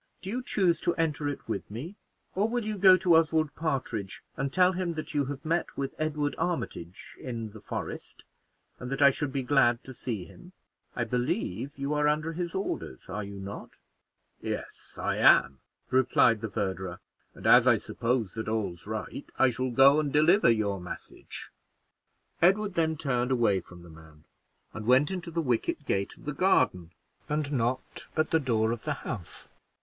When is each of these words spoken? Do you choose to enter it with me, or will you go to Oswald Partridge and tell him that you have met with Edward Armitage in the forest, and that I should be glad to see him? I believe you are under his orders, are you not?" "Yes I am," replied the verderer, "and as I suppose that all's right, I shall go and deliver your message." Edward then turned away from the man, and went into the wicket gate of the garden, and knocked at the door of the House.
Do 0.23 0.31
you 0.31 0.41
choose 0.41 0.81
to 0.81 0.95
enter 0.95 1.29
it 1.29 1.47
with 1.47 1.69
me, 1.69 1.95
or 2.33 2.49
will 2.49 2.65
you 2.65 2.79
go 2.79 2.97
to 2.97 3.15
Oswald 3.17 3.53
Partridge 3.55 4.23
and 4.35 4.51
tell 4.51 4.71
him 4.71 4.95
that 4.95 5.13
you 5.13 5.25
have 5.25 5.45
met 5.45 5.77
with 5.77 5.93
Edward 5.99 6.33
Armitage 6.39 7.15
in 7.19 7.51
the 7.51 7.61
forest, 7.61 8.23
and 8.79 8.91
that 8.91 9.03
I 9.03 9.11
should 9.11 9.31
be 9.31 9.43
glad 9.43 9.83
to 9.83 9.93
see 9.93 10.25
him? 10.25 10.53
I 10.95 11.03
believe 11.03 11.77
you 11.77 11.93
are 11.93 12.07
under 12.07 12.33
his 12.33 12.55
orders, 12.55 13.09
are 13.09 13.23
you 13.23 13.35
not?" 13.39 13.77
"Yes 14.41 14.95
I 14.97 15.17
am," 15.17 15.59
replied 15.91 16.41
the 16.41 16.49
verderer, 16.49 16.99
"and 17.35 17.45
as 17.45 17.67
I 17.67 17.77
suppose 17.77 18.33
that 18.33 18.47
all's 18.49 18.87
right, 18.87 19.29
I 19.37 19.51
shall 19.51 19.69
go 19.69 19.99
and 19.99 20.11
deliver 20.11 20.49
your 20.49 20.79
message." 20.81 21.51
Edward 22.41 22.73
then 22.73 22.97
turned 22.97 23.29
away 23.29 23.59
from 23.59 23.83
the 23.83 23.89
man, 23.91 24.23
and 24.73 24.87
went 24.87 25.11
into 25.11 25.29
the 25.29 25.43
wicket 25.43 25.85
gate 25.85 26.17
of 26.17 26.25
the 26.25 26.33
garden, 26.33 26.89
and 27.29 27.51
knocked 27.53 28.07
at 28.17 28.31
the 28.31 28.39
door 28.39 28.71
of 28.71 28.81
the 28.85 28.93
House. 29.05 29.49